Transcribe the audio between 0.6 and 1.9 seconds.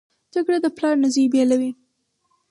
د پلار نه زوی بېلوي